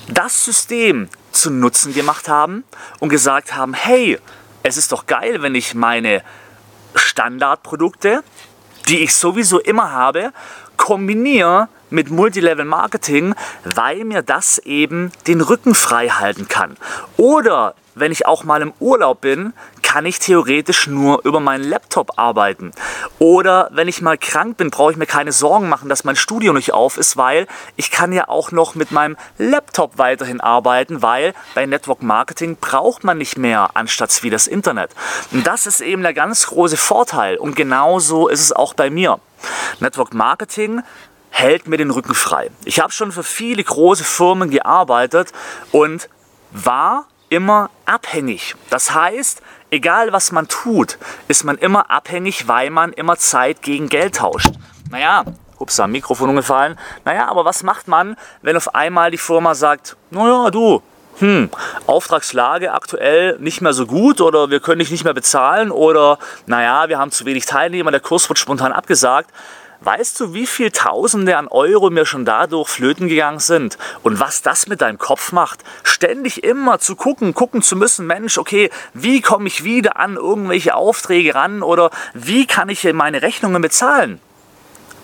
das 0.08 0.46
System 0.46 1.10
zu 1.32 1.52
Nutzen 1.52 1.94
gemacht 1.94 2.28
haben 2.28 2.64
und 3.00 3.10
gesagt 3.10 3.56
haben, 3.56 3.74
hey, 3.74 4.20
es 4.64 4.78
ist 4.78 4.92
doch 4.92 5.06
geil, 5.06 5.42
wenn 5.42 5.56
ich 5.56 5.76
meine 5.76 6.24
Standardprodukte 6.96 8.24
die 8.88 9.04
ich 9.04 9.16
sowieso 9.16 9.60
immer 9.60 9.92
habe, 9.92 10.32
kombiniere 10.78 11.68
mit 11.90 12.10
Multilevel 12.10 12.66
Marketing, 12.66 13.36
weil 13.64 14.04
mir 14.04 14.22
das 14.22 14.58
eben 14.60 15.12
den 15.28 15.42
Rücken 15.42 15.76
frei 15.76 16.10
halten 16.10 16.48
kann. 16.48 16.76
Oder 17.18 17.76
wenn 17.96 18.12
ich 18.12 18.26
auch 18.26 18.44
mal 18.44 18.62
im 18.62 18.74
Urlaub 18.80 19.22
bin, 19.22 19.54
kann 19.96 20.06
ich 20.06 20.20
theoretisch 20.20 20.88
nur 20.88 21.22
über 21.24 21.40
meinen 21.40 21.64
Laptop 21.64 22.20
arbeiten. 22.20 22.72
Oder 23.18 23.70
wenn 23.72 23.88
ich 23.88 24.02
mal 24.02 24.18
krank 24.18 24.58
bin, 24.58 24.70
brauche 24.70 24.92
ich 24.92 24.98
mir 24.98 25.06
keine 25.06 25.32
Sorgen 25.32 25.70
machen, 25.70 25.88
dass 25.88 26.04
mein 26.04 26.18
Studio 26.18 26.52
nicht 26.52 26.74
auf 26.74 26.98
ist, 26.98 27.16
weil 27.16 27.48
ich 27.78 27.92
kann 27.92 28.12
ja 28.12 28.28
auch 28.28 28.52
noch 28.52 28.76
mit 28.76 28.92
meinem 28.92 29.16
Laptop 29.38 29.98
weiterhin 29.98 30.42
arbeiten, 30.42 31.02
weil 31.02 31.34
bei 31.54 31.66
Network 31.66 32.04
Marketing 32.04 32.58
braucht 32.60 33.06
man 33.06 33.18
nicht 33.18 33.38
mehr 33.38 33.70
anstatt 33.76 34.22
wie 34.22 34.30
das 34.30 34.48
Internet. 34.48 34.92
Und 35.32 35.48
das 35.48 35.66
ist 35.66 35.80
eben 35.80 36.02
der 36.02 36.14
ganz 36.14 36.48
große 36.48 36.76
Vorteil. 36.76 37.38
Und 37.38 37.56
genauso 37.56 38.28
ist 38.28 38.42
es 38.42 38.52
auch 38.52 38.74
bei 38.74 38.90
mir. 38.90 39.22
Network 39.80 40.14
Marketing 40.14 40.82
hält 41.30 41.70
mir 41.70 41.78
den 41.78 41.92
Rücken 41.92 42.16
frei. 42.16 42.52
Ich 42.66 42.82
habe 42.82 42.92
schon 42.92 43.14
für 43.14 43.24
viele 43.24 43.64
große 43.64 44.04
Firmen 44.04 44.50
gearbeitet 44.50 45.32
und 45.72 46.10
war 46.52 47.08
immer 47.30 47.70
abhängig. 47.86 48.56
Das 48.70 48.94
heißt, 48.94 49.42
egal 49.72 50.14
was 50.14 50.32
man 50.32 50.48
tut, 50.48 50.98
ist 51.28 51.44
man 51.44 51.58
immer 51.58 51.90
abhängig, 51.90 52.48
weil 52.48 52.70
man 52.70 52.94
immer 52.94 53.18
Zeit 53.18 53.62
gegen 53.62 53.90
Geld 53.90 54.16
tauscht. 54.18 54.52
Naja, 54.90 55.26
ups, 55.60 55.80
am 55.80 55.92
Mikrofon 55.92 56.30
umgefallen. 56.30 56.78
Naja, 57.04 57.28
aber 57.28 57.46
was 57.46 57.64
macht 57.64 57.88
man, 57.88 58.16
wenn 58.42 58.58
auf 58.58 58.76
einmal 58.76 59.12
die 59.12 59.18
Firma 59.18 59.56
sagt, 59.56 59.96
naja, 60.12 60.52
du, 60.52 60.82
hm, 61.20 61.50
Auftragslage 61.88 62.74
aktuell 62.74 63.38
nicht 63.40 63.62
mehr 63.62 63.74
so 63.74 63.86
gut 63.86 64.20
oder 64.20 64.50
wir 64.50 64.60
können 64.60 64.80
dich 64.80 64.92
nicht 64.92 65.06
mehr 65.06 65.14
bezahlen 65.14 65.72
oder 65.72 66.20
naja, 66.46 66.90
wir 66.90 67.00
haben 67.00 67.12
zu 67.12 67.26
wenig 67.26 67.46
Teilnehmer, 67.46 67.92
der 67.92 68.02
Kurs 68.02 68.28
wird 68.30 68.38
spontan 68.38 68.74
abgesagt. 68.74 69.32
Weißt 69.86 70.20
du, 70.20 70.34
wie 70.34 70.48
viel 70.48 70.72
Tausende 70.72 71.38
an 71.38 71.48
Euro 71.48 71.92
mir 71.92 72.08
schon 72.08 72.26
dadurch 72.26 72.70
flöten 72.70 73.08
gegangen 73.08 73.38
sind? 73.38 73.78
Und 74.02 74.20
was 74.20 74.42
das 74.42 74.66
mit 74.66 74.82
deinem 74.82 74.98
Kopf 74.98 75.32
macht? 75.32 75.64
Ständig 75.84 76.44
immer 76.44 76.80
zu 76.80 76.96
gucken, 76.96 77.36
gucken 77.36 77.62
zu 77.62 77.76
müssen, 77.76 78.08
Mensch, 78.08 78.40
okay, 78.40 78.72
wie 78.96 79.22
komme 79.22 79.46
ich 79.46 79.64
wieder 79.64 79.98
an 79.98 80.16
irgendwelche 80.16 80.74
Aufträge 80.74 81.36
ran 81.36 81.62
oder 81.62 81.92
wie 82.16 82.48
kann 82.48 82.70
ich 82.70 82.92
meine 82.94 83.22
Rechnungen 83.22 83.62
bezahlen? 83.62 84.20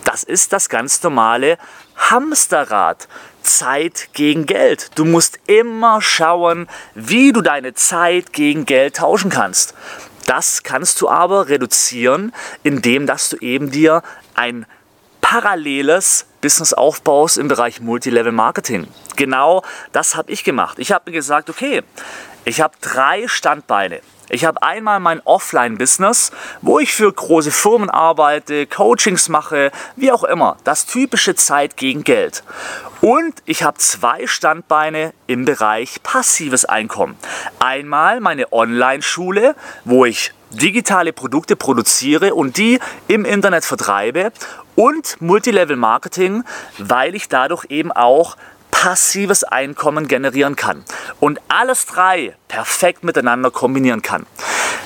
Das 0.02 0.24
ist 0.24 0.52
das 0.52 0.68
ganz 0.68 1.00
normale 1.04 1.58
Hamsterrad. 1.94 3.06
Zeit 3.44 4.08
gegen 4.14 4.46
Geld. 4.46 4.90
Du 4.96 5.04
musst 5.04 5.38
immer 5.46 6.02
schauen, 6.02 6.68
wie 6.96 7.32
du 7.32 7.40
deine 7.40 7.74
Zeit 7.74 8.32
gegen 8.32 8.66
Geld 8.66 8.96
tauschen 8.96 9.30
kannst. 9.30 9.74
Das 10.26 10.62
kannst 10.62 11.00
du 11.00 11.08
aber 11.08 11.48
reduzieren, 11.48 12.32
indem 12.62 13.06
dass 13.06 13.28
du 13.28 13.36
eben 13.38 13.70
dir 13.70 14.02
ein 14.34 14.66
paralleles 15.20 16.26
Business 16.40 16.74
aufbaust 16.74 17.38
im 17.38 17.48
Bereich 17.48 17.80
Multilevel 17.80 18.32
Marketing. 18.32 18.88
Genau 19.16 19.62
das 19.92 20.16
habe 20.16 20.30
ich 20.30 20.44
gemacht. 20.44 20.78
Ich 20.78 20.92
habe 20.92 21.10
mir 21.10 21.14
gesagt, 21.14 21.48
okay, 21.48 21.82
ich 22.44 22.60
habe 22.60 22.74
drei 22.80 23.28
Standbeine. 23.28 24.00
Ich 24.28 24.44
habe 24.44 24.62
einmal 24.62 24.98
mein 24.98 25.20
Offline-Business, 25.20 26.32
wo 26.62 26.78
ich 26.78 26.94
für 26.94 27.12
große 27.12 27.50
Firmen 27.50 27.90
arbeite, 27.90 28.66
Coachings 28.66 29.28
mache, 29.28 29.70
wie 29.94 30.10
auch 30.10 30.24
immer. 30.24 30.56
Das 30.64 30.86
typische 30.86 31.34
Zeit 31.34 31.76
gegen 31.76 32.02
Geld. 32.02 32.42
Und 33.02 33.34
ich 33.44 33.62
habe 33.62 33.78
zwei 33.78 34.26
Standbeine 34.26 35.12
im 35.26 35.44
Bereich 35.44 36.02
passives 36.02 36.64
Einkommen. 36.64 37.16
Einmal 37.58 38.20
meine 38.20 38.52
Online-Schule, 38.52 39.54
wo 39.84 40.04
ich 40.06 40.32
digitale 40.50 41.12
Produkte 41.12 41.56
produziere 41.56 42.34
und 42.34 42.56
die 42.56 42.78
im 43.08 43.24
Internet 43.24 43.64
vertreibe 43.64 44.32
und 44.76 45.20
Multilevel 45.20 45.76
Marketing, 45.76 46.44
weil 46.78 47.14
ich 47.14 47.28
dadurch 47.28 47.66
eben 47.68 47.92
auch 47.92 48.36
passives 48.72 49.44
Einkommen 49.44 50.08
generieren 50.08 50.56
kann 50.56 50.82
und 51.20 51.40
alles 51.46 51.86
drei 51.86 52.34
perfekt 52.48 53.04
miteinander 53.04 53.52
kombinieren 53.52 54.02
kann. 54.02 54.26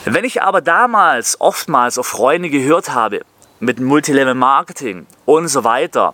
Wenn 0.04 0.24
ich 0.24 0.42
aber 0.42 0.60
damals 0.60 1.40
oftmals 1.40 1.96
auf 1.96 2.06
Freunde 2.06 2.50
gehört 2.50 2.90
habe 2.90 3.22
mit 3.58 3.80
Multilevel 3.80 4.34
Marketing 4.34 5.06
und 5.24 5.48
so 5.48 5.64
weiter, 5.64 6.12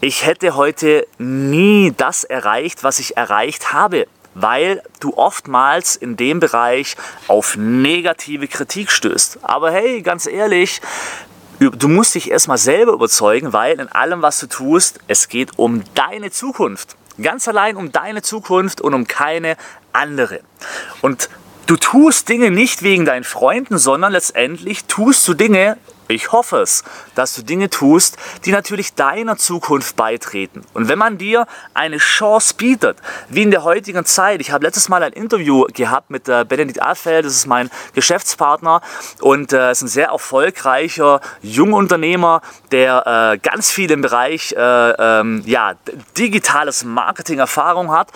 ich 0.00 0.26
hätte 0.26 0.56
heute 0.56 1.06
nie 1.18 1.94
das 1.96 2.24
erreicht, 2.24 2.82
was 2.82 2.98
ich 2.98 3.16
erreicht 3.16 3.72
habe, 3.72 4.08
weil 4.34 4.82
du 4.98 5.16
oftmals 5.16 5.94
in 5.94 6.16
dem 6.16 6.40
Bereich 6.40 6.96
auf 7.28 7.56
negative 7.56 8.48
Kritik 8.48 8.90
stößt. 8.90 9.38
Aber 9.42 9.70
hey, 9.70 10.02
ganz 10.02 10.26
ehrlich, 10.26 10.80
du 11.60 11.88
musst 11.88 12.16
dich 12.16 12.32
erstmal 12.32 12.58
selber 12.58 12.92
überzeugen, 12.92 13.52
weil 13.52 13.78
in 13.78 13.88
allem, 13.88 14.22
was 14.22 14.40
du 14.40 14.48
tust, 14.48 14.98
es 15.06 15.28
geht 15.28 15.56
um 15.56 15.84
deine 15.94 16.32
Zukunft. 16.32 16.96
Ganz 17.20 17.48
allein 17.48 17.76
um 17.76 17.92
deine 17.92 18.22
Zukunft 18.22 18.80
und 18.80 18.94
um 18.94 19.06
keine 19.06 19.56
andere. 19.92 20.40
Und 21.00 21.28
du 21.66 21.76
tust 21.76 22.28
Dinge 22.28 22.50
nicht 22.50 22.82
wegen 22.82 23.04
deinen 23.04 23.24
Freunden, 23.24 23.78
sondern 23.78 24.12
letztendlich 24.12 24.84
tust 24.86 25.26
du 25.28 25.34
Dinge, 25.34 25.76
ich 26.12 26.32
hoffe 26.32 26.58
es, 26.58 26.84
dass 27.14 27.34
du 27.34 27.42
Dinge 27.42 27.70
tust, 27.70 28.16
die 28.44 28.52
natürlich 28.52 28.94
deiner 28.94 29.36
Zukunft 29.36 29.96
beitreten. 29.96 30.62
Und 30.74 30.88
wenn 30.88 30.98
man 30.98 31.18
dir 31.18 31.46
eine 31.74 31.98
Chance 31.98 32.54
bietet, 32.54 32.98
wie 33.28 33.42
in 33.42 33.50
der 33.50 33.64
heutigen 33.64 34.04
Zeit, 34.04 34.40
ich 34.40 34.50
habe 34.50 34.64
letztes 34.64 34.88
Mal 34.88 35.02
ein 35.02 35.12
Interview 35.12 35.66
gehabt 35.72 36.10
mit 36.10 36.28
äh, 36.28 36.44
Benedikt 36.48 36.82
Alfeld, 36.82 37.24
das 37.24 37.34
ist 37.34 37.46
mein 37.46 37.70
Geschäftspartner 37.94 38.80
und 39.20 39.52
äh, 39.52 39.72
ist 39.72 39.82
ein 39.82 39.88
sehr 39.88 40.08
erfolgreicher 40.08 41.20
Jungunternehmer, 41.42 42.42
der 42.70 43.32
äh, 43.34 43.38
ganz 43.38 43.70
viel 43.70 43.90
im 43.90 44.02
Bereich 44.02 44.52
äh, 44.52 44.60
ähm, 44.60 45.42
ja, 45.46 45.74
digitales 46.16 46.84
Marketing 46.84 47.38
Erfahrung 47.38 47.92
hat. 47.92 48.08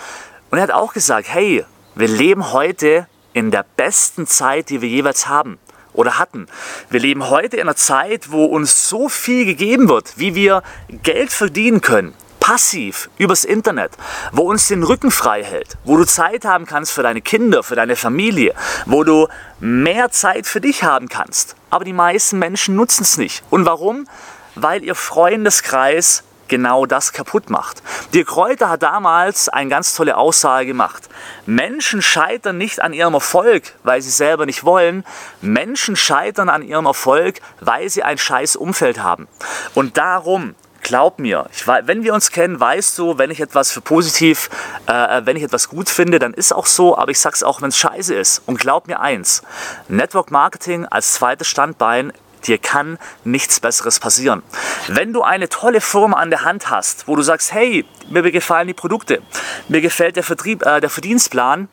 Und 0.51 0.59
er 0.59 0.63
hat 0.63 0.71
auch 0.71 0.93
gesagt, 0.93 1.29
hey, 1.29 1.65
wir 1.95 2.09
leben 2.09 2.53
heute 2.53 3.07
in 3.33 3.51
der 3.51 3.65
besten 3.77 4.27
Zeit, 4.27 4.71
die 4.71 4.81
wir 4.81 4.89
jeweils 4.89 5.29
haben 5.29 5.59
oder 5.97 6.19
hatten. 6.19 6.47
Wir 6.91 7.01
leben 7.01 7.29
heute 7.29 7.57
in 7.57 7.63
einer 7.63 7.77
Zeit, 7.77 8.31
wo 8.31 8.45
uns 8.45 8.89
so 8.89 9.09
viel 9.09 9.45
gegeben 9.45 9.89
wird, 9.89 10.13
wie 10.17 10.35
wir 10.35 10.63
Geld 11.03 11.33
verdienen 11.33 11.81
können. 11.81 12.15
Passiv 12.39 13.11
übers 13.19 13.45
Internet, 13.45 13.91
wo 14.31 14.43
uns 14.43 14.69
den 14.69 14.85
Rücken 14.85 15.11
frei 15.11 15.43
hält, 15.43 15.77
wo 15.85 15.97
du 15.97 16.05
Zeit 16.05 16.45
haben 16.45 16.65
kannst 16.65 16.93
für 16.93 17.03
deine 17.03 17.21
Kinder, 17.21 17.65
für 17.65 17.75
deine 17.75 17.97
Familie, 17.97 18.55
wo 18.85 19.03
du 19.03 19.27
mehr 19.59 20.13
Zeit 20.13 20.47
für 20.47 20.61
dich 20.61 20.85
haben 20.85 21.09
kannst. 21.09 21.57
Aber 21.71 21.85
die 21.85 21.93
meisten 21.93 22.39
Menschen 22.39 22.77
nutzen 22.77 23.03
es 23.03 23.17
nicht. 23.17 23.43
Und 23.51 23.67
warum? 23.67 24.07
Weil 24.55 24.85
ihr 24.85 24.95
Freundeskreis 24.95 26.23
genau 26.49 26.87
das 26.87 27.13
kaputt 27.13 27.51
macht. 27.51 27.83
Dirk 28.15 28.29
Kräuter 28.29 28.69
hat 28.69 28.83
damals 28.83 29.49
eine 29.49 29.71
ganz 29.71 29.95
tolle 29.95 30.17
Aussage 30.17 30.67
gemacht. 30.67 31.09
Menschen 31.47 32.03
scheitern 32.03 32.59
nicht 32.59 32.83
an 32.83 32.93
ihrem 32.93 33.15
Erfolg, 33.15 33.75
weil 33.83 34.03
sie 34.03 34.11
selber 34.11 34.47
nicht 34.47 34.65
wollen. 34.65 35.05
Menschen 35.41 35.97
scheitern 35.97 36.49
an 36.49 36.63
ihrem 36.63 36.87
Erfolg, 36.87 37.41
weil 37.61 37.89
sie 37.89 38.03
ein 38.03 38.19
scheiß 38.19 38.57
Umfeld 38.57 39.03
haben. 39.03 39.29
Und 39.75 39.97
darum 39.97 40.55
glaub 40.87 41.19
mir, 41.19 41.47
ich, 41.53 41.67
wenn 41.67 42.05
wir 42.05 42.15
uns 42.15 42.31
kennen, 42.31 42.61
weißt 42.61 42.97
du, 42.99 43.19
wenn 43.19 43.33
ich 43.33 43.41
etwas 43.41 43.73
für 43.73 43.81
positiv, 43.81 44.49
äh, 44.87 45.23
wenn 45.25 45.37
ich 45.37 45.43
etwas 45.43 45.69
gut 45.69 45.89
finde, 45.89 46.21
dann 46.21 46.33
ist 46.33 46.53
auch 46.53 46.67
so, 46.67 46.97
aber 46.97 47.11
ich 47.11 47.19
sag's 47.19 47.43
auch, 47.43 47.61
wenn 47.61 47.71
es 47.71 47.77
scheiße 47.77 48.15
ist. 48.15 48.43
Und 48.47 48.61
glaub 48.61 48.87
mir 48.87 49.01
eins, 49.01 49.43
Network 49.89 50.31
Marketing 50.31 50.87
als 50.87 51.15
zweites 51.15 51.49
Standbein 51.49 52.13
Dir 52.47 52.59
kann 52.59 52.99
nichts 53.25 53.61
Besseres 53.61 53.99
passieren. 53.99 54.43
Wenn 54.89 55.13
du 55.13 55.23
eine 55.23 55.49
tolle 55.49 55.81
Firma 55.81 56.19
an 56.19 56.31
der 56.31 56.43
Hand 56.43 56.71
hast, 56.71 57.09
wo 57.09 57.17
du 57.17 57.23
sagst, 57.23 57.53
hey, 57.53 57.85
mir 58.09 58.23
gefallen 58.31 58.69
die 58.69 58.75
Produkte, 58.75 59.23
mir 59.69 59.81
gefällt 59.81 60.17
der, 60.17 60.23
Vertrieb, 60.23 60.65
äh, 60.65 60.81
der 60.81 60.91
Verdienstplan, 60.91 61.69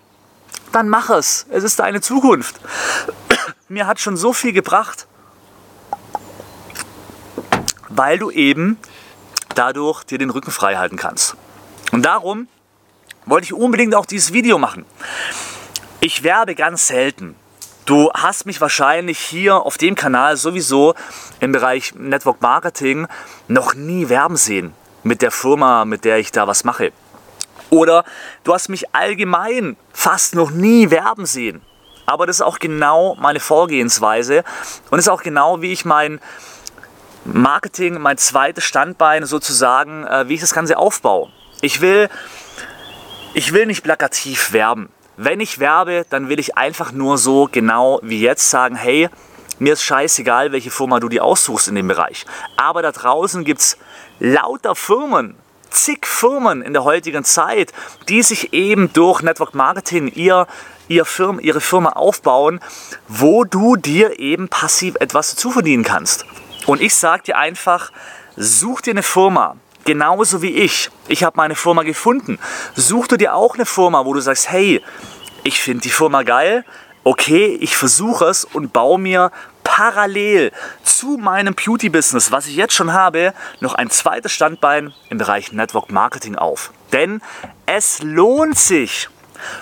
dann 0.72 0.90
mach 0.90 1.10
es. 1.10 1.46
Es 1.50 1.64
ist 1.64 1.80
deine 1.80 2.02
Zukunft. 2.02 2.60
mir 3.68 3.88
hat 3.88 4.00
schon 4.00 4.18
so 4.18 4.34
viel 4.34 4.54
gebracht, 4.54 5.08
weil 7.90 8.18
du 8.18 8.32
eben 8.32 8.78
dadurch 9.54 10.04
dir 10.04 10.18
den 10.18 10.32
Rücken 10.32 10.52
frei 10.52 10.76
halten 10.76 10.98
kannst. 10.98 11.36
Und 11.92 12.04
darum 12.04 12.48
wollte 13.26 13.46
ich 13.46 13.54
unbedingt 13.54 13.94
auch 13.94 14.06
dieses 14.06 14.34
Video 14.34 14.58
machen. 14.58 14.86
Ich 16.00 16.24
werbe 16.24 16.56
ganz 16.56 16.88
selten. 16.88 17.36
Du 17.86 18.10
hast 18.14 18.46
mich 18.46 18.62
wahrscheinlich 18.62 19.20
hier 19.20 19.58
auf 19.58 19.78
dem 19.78 19.96
Kanal 19.96 20.38
sowieso 20.38 20.96
im 21.42 21.52
Bereich 21.52 21.94
Network 21.96 22.42
Marketing 22.42 23.08
noch 23.50 23.74
nie 23.74 24.08
werben 24.08 24.38
sehen 24.38 24.74
mit 25.04 25.22
der 25.22 25.32
Firma, 25.32 25.84
mit 25.84 26.06
der 26.06 26.18
ich 26.18 26.32
da 26.32 26.48
was 26.48 26.64
mache. 26.64 26.94
Oder 27.70 28.06
du 28.46 28.54
hast 28.54 28.70
mich 28.70 28.96
allgemein 28.96 29.76
fast 29.92 30.34
noch 30.34 30.52
nie 30.52 30.92
werben 30.92 31.26
sehen. 31.26 31.62
Aber 32.06 32.26
das 32.26 32.38
ist 32.38 32.42
auch 32.42 32.60
genau 32.60 33.16
meine 33.20 33.42
Vorgehensweise 33.42 34.46
und 34.90 35.00
ist 35.00 35.10
auch 35.10 35.22
genau, 35.22 35.62
wie 35.62 35.74
ich 35.74 35.84
mein 35.84 36.22
Marketing, 37.26 38.00
mein 38.00 38.18
zweites 38.18 38.64
Standbein 38.64 39.26
sozusagen, 39.26 40.06
äh, 40.06 40.30
wie 40.30 40.36
ich 40.36 40.42
das 40.42 40.54
Ganze 40.54 40.78
aufbaue. 40.78 41.32
Ich 41.60 41.82
will, 41.82 42.10
ich 43.34 43.52
will 43.52 43.66
nicht 43.66 43.84
plakativ 43.84 44.54
werben. 44.54 44.90
Wenn 45.16 45.40
ich 45.40 45.60
werbe, 45.60 46.06
dann 46.10 46.28
will 46.30 46.40
ich 46.40 46.58
einfach 46.58 46.92
nur 46.92 47.18
so 47.18 47.48
genau 47.52 48.00
wie 48.02 48.22
jetzt 48.22 48.50
sagen, 48.50 48.76
hey, 48.76 49.10
mir 49.60 49.74
ist 49.74 49.84
scheißegal, 49.84 50.52
welche 50.52 50.72
Firma 50.72 51.00
du 51.00 51.08
dir 51.08 51.24
aussuchst 51.24 51.68
in 51.68 51.76
dem 51.76 51.88
Bereich. 51.88 52.26
Aber 52.58 52.82
da 52.82 52.92
draußen 52.92 53.44
gibt 53.44 53.62
es 53.62 53.78
lauter 54.20 54.76
Firmen, 54.76 55.36
zig 55.70 56.08
Firmen 56.08 56.64
in 56.64 56.74
der 56.74 56.84
heutigen 56.84 57.24
Zeit, 57.24 57.74
die 58.10 58.24
sich 58.24 58.54
eben 58.54 58.92
durch 58.94 59.22
Network 59.22 59.54
Marketing 59.54 60.08
ihr, 60.08 60.48
ihr 60.88 61.06
Firma, 61.06 61.40
ihre 61.42 61.62
Firma 61.62 61.92
aufbauen, 61.92 62.60
wo 63.08 63.44
du 63.44 63.76
dir 63.76 64.20
eben 64.20 64.48
passiv 64.48 64.96
etwas 65.00 65.36
dazu 65.36 65.52
verdienen 65.52 65.84
kannst. 65.84 66.26
Und 66.66 66.82
ich 66.82 66.96
sage 66.96 67.24
dir 67.24 67.38
einfach, 67.38 67.92
such 68.36 68.82
dir 68.82 68.92
eine 68.92 69.04
Firma, 69.04 69.58
Genauso 69.86 70.42
wie 70.42 70.52
ich. 70.52 70.90
Ich 71.08 71.24
habe 71.24 71.38
meine 71.38 71.56
Firma 71.56 71.84
gefunden. 71.84 72.40
Such 72.76 73.08
du 73.08 73.18
dir 73.18 73.36
auch 73.36 73.56
eine 73.56 73.66
Firma, 73.66 74.06
wo 74.06 74.14
du 74.14 74.22
sagst, 74.22 74.50
hey, 74.50 74.82
ich 75.44 75.60
finde 75.62 75.82
die 75.82 75.90
Firma 75.90 76.24
geil. 76.24 76.64
Okay, 77.04 77.58
ich 77.60 77.76
versuche 77.76 78.26
es 78.26 78.46
und 78.46 78.72
baue 78.72 78.98
mir 78.98 79.32
parallel 79.64 80.52
zu 80.84 81.18
meinem 81.18 81.54
Beauty-Business, 81.54 82.32
was 82.32 82.48
ich 82.48 82.56
jetzt 82.56 82.74
schon 82.74 82.94
habe, 82.94 83.34
noch 83.60 83.74
ein 83.74 83.90
zweites 83.90 84.32
Standbein 84.32 84.94
im 85.10 85.18
Bereich 85.18 85.52
Network 85.52 85.92
Marketing 85.92 86.36
auf. 86.36 86.72
Denn 86.94 87.22
es 87.66 88.02
lohnt 88.02 88.58
sich. 88.58 89.10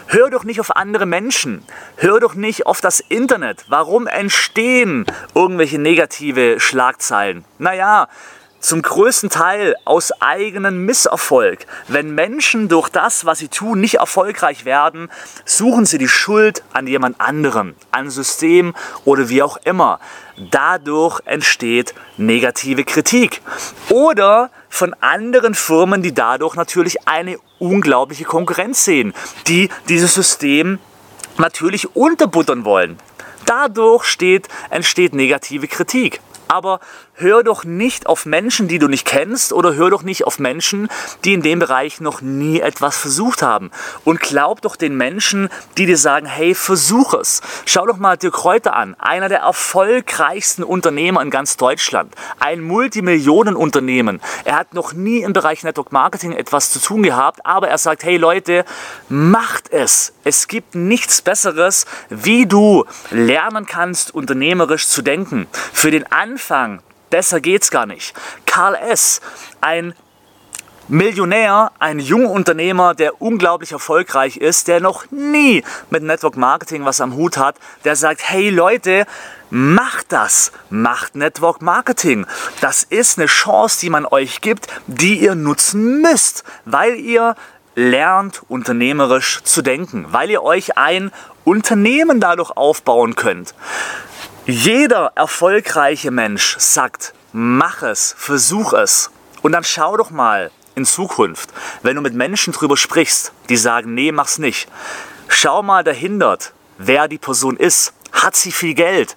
Hör 0.08 0.30
doch 0.30 0.44
nicht 0.44 0.60
auf 0.60 0.76
andere 0.76 1.08
Menschen. 1.08 1.64
Hör 1.96 2.20
doch 2.20 2.36
nicht 2.36 2.68
auf 2.68 2.82
das 2.82 3.00
Internet. 3.00 3.66
Warum 3.70 4.06
entstehen 4.06 5.06
irgendwelche 5.34 5.80
negative 5.80 6.60
Schlagzeilen? 6.60 7.44
Naja, 7.58 8.08
zum 8.62 8.82
größten 8.82 9.30
Teil 9.30 9.76
aus 9.84 10.12
eigenem 10.22 10.86
Misserfolg. 10.86 11.66
Wenn 11.88 12.16
Menschen 12.16 12.70
durch 12.70 12.90
das, 12.90 13.26
was 13.26 13.40
sie 13.40 13.50
tun, 13.50 13.82
nicht 13.82 13.96
erfolgreich 13.96 14.64
werden, 14.66 15.10
suchen 15.46 15.86
sie 15.86 15.98
die 15.98 16.08
Schuld 16.08 16.64
an 16.72 16.88
jemand 16.88 17.20
anderem, 17.20 17.76
an 17.92 18.10
System 18.10 18.74
oder 19.04 19.28
wie 19.30 19.44
auch 19.44 19.58
immer. 19.66 20.00
Dadurch 20.52 21.20
entsteht 21.26 21.94
negative 22.18 22.84
Kritik. 22.84 23.42
Oder 23.90 24.50
von 24.70 24.96
anderen 25.02 25.54
Firmen, 25.54 26.02
die 26.02 26.14
dadurch 26.14 26.56
natürlich 26.56 27.08
eine 27.08 27.38
unglaubliche 27.60 28.24
Konkurrenz 28.24 28.86
sehen, 28.86 29.14
die 29.48 29.70
dieses 29.90 30.14
System 30.14 30.80
natürlich 31.38 31.96
unterbuttern 31.96 32.66
wollen. 32.66 32.98
Dadurch 33.46 34.06
steht, 34.06 34.48
entsteht 34.70 35.14
negative 35.14 35.68
Kritik. 35.68 36.22
Aber 36.52 36.82
hör 37.14 37.44
doch 37.44 37.64
nicht 37.64 38.08
auf 38.08 38.26
Menschen, 38.26 38.68
die 38.68 38.78
du 38.78 38.90
nicht 38.90 39.08
kennst 39.08 39.54
oder 39.54 39.76
hör 39.76 39.90
doch 39.90 40.04
nicht 40.04 40.28
auf 40.28 40.38
Menschen, 40.38 40.90
die 41.24 41.34
in 41.34 41.42
dem 41.42 41.60
Bereich 41.60 42.02
noch 42.02 42.20
nie 42.20 42.60
etwas 42.60 42.98
versucht 42.98 43.42
haben. 43.42 43.72
Und 44.04 44.20
glaub 44.20 44.62
doch 44.62 44.76
den 44.76 44.98
Menschen, 44.98 45.48
die 45.78 45.86
dir 45.86 45.98
sagen, 45.98 46.26
hey, 46.26 46.54
versuch 46.54 47.14
es. 47.14 47.40
Schau 47.66 47.86
doch 47.86 47.96
mal 47.96 48.18
Dirk 48.18 48.34
Kräuter 48.34 48.76
an, 48.76 48.96
einer 49.00 49.30
der 49.30 49.40
erfolgreichsten 49.40 50.66
Unternehmer 50.66 51.22
in 51.22 51.30
ganz 51.30 51.56
Deutschland. 51.56 52.14
Ein 52.42 52.60
Multimillionenunternehmen. 52.60 54.20
Er 54.44 54.58
hat 54.58 54.74
noch 54.74 54.92
nie 54.92 55.22
im 55.22 55.32
Bereich 55.32 55.64
Network 55.64 55.94
Marketing 55.94 56.34
etwas 56.34 56.70
zu 56.72 56.80
tun 56.80 57.04
gehabt, 57.04 57.46
aber 57.46 57.70
er 57.70 57.78
sagt, 57.78 58.04
hey 58.04 58.18
Leute, 58.18 58.66
macht 59.08 59.72
es. 59.72 60.12
Es 60.26 60.50
gibt 60.50 60.76
nichts 60.76 61.22
Besseres, 61.22 61.86
wie 62.10 62.46
du 62.46 62.84
lernen 63.10 63.66
kannst, 63.66 64.14
unternehmerisch 64.14 64.90
zu 64.90 65.02
denken. 65.02 65.48
Für 65.72 65.92
den 65.92 66.12
Anfang, 66.12 66.41
besser 67.10 67.42
geht's 67.42 67.72
gar 67.72 67.86
nicht. 67.86 68.14
Karl 68.46 68.76
S., 68.76 69.22
ein 69.60 69.94
Millionär, 70.88 71.72
ein 71.80 72.00
junger 72.00 72.32
Unternehmer, 72.32 72.94
der 72.94 73.22
unglaublich 73.22 73.72
erfolgreich 73.72 74.36
ist, 74.36 74.68
der 74.68 74.82
noch 74.82 75.10
nie 75.10 75.64
mit 75.90 76.04
Network 76.04 76.36
Marketing 76.36 76.84
was 76.84 77.00
am 77.00 77.16
Hut 77.16 77.38
hat, 77.38 77.56
der 77.86 77.96
sagt, 77.96 78.22
hey 78.26 78.50
Leute, 78.50 79.06
macht 79.50 80.12
das, 80.12 80.52
macht 80.70 81.16
Network 81.16 81.62
Marketing. 81.62 82.26
Das 82.60 82.84
ist 82.84 83.18
eine 83.18 83.28
Chance, 83.28 83.80
die 83.80 83.90
man 83.90 84.06
euch 84.06 84.42
gibt, 84.42 84.68
die 84.88 85.20
ihr 85.22 85.36
nutzen 85.36 86.02
müsst, 86.02 86.44
weil 86.66 86.96
ihr 86.96 87.36
lernt 87.76 88.42
unternehmerisch 88.50 89.44
zu 89.44 89.62
denken, 89.62 90.08
weil 90.10 90.30
ihr 90.30 90.44
euch 90.44 90.78
ein 90.78 91.12
Unternehmen 91.46 92.20
dadurch 92.20 92.52
aufbauen 92.52 93.16
könnt. 93.16 93.54
Jeder 94.48 95.12
erfolgreiche 95.16 96.10
Mensch 96.10 96.58
sagt, 96.58 97.14
mach 97.32 97.84
es, 97.84 98.16
versuch 98.18 98.74
es. 98.74 99.12
Und 99.44 99.52
dann 99.52 99.64
schau 99.64 99.98
doch 99.98 100.10
mal 100.10 100.50
in 100.74 100.84
Zukunft, 100.84 101.52
wenn 101.84 101.96
du 101.96 102.02
mit 102.02 102.16
Menschen 102.16 102.52
drüber 102.52 102.76
sprichst, 102.76 103.34
die 103.50 103.58
sagen, 103.58 103.94
nee, 103.94 104.12
mach's 104.12 104.40
nicht. 104.40 104.68
Schau 105.28 105.62
mal 105.62 105.84
dahindert, 105.84 106.54
wer 106.80 107.08
die 107.08 107.20
Person 107.20 107.56
ist. 107.56 107.94
Hat 108.12 108.36
sie 108.36 108.52
viel 108.52 108.74
Geld? 108.74 109.16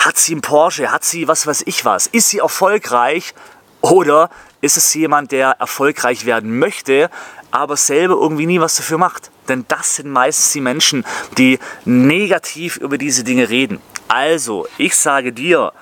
Hat 0.00 0.18
sie 0.18 0.32
einen 0.32 0.42
Porsche? 0.42 0.92
Hat 0.92 1.02
sie 1.02 1.26
was 1.28 1.46
weiß 1.46 1.62
ich 1.64 1.86
was? 1.86 2.06
Ist 2.06 2.28
sie 2.28 2.38
erfolgreich? 2.38 3.34
Oder 3.80 4.28
ist 4.60 4.76
es 4.76 4.92
jemand, 4.92 5.32
der 5.32 5.52
erfolgreich 5.52 6.26
werden 6.26 6.58
möchte, 6.58 7.08
aber 7.50 7.78
selber 7.78 8.16
irgendwie 8.20 8.44
nie 8.44 8.60
was 8.60 8.76
dafür 8.76 8.98
macht? 8.98 9.30
Denn 9.48 9.64
das 9.68 9.96
sind 9.96 10.10
meistens 10.10 10.52
die 10.52 10.60
Menschen, 10.60 11.06
die 11.38 11.58
negativ 11.86 12.76
über 12.76 12.98
diese 12.98 13.24
Dinge 13.24 13.48
reden. 13.48 13.80
Also, 14.08 14.66
ich 14.78 14.96
sage 14.96 15.32
dir, 15.32 15.72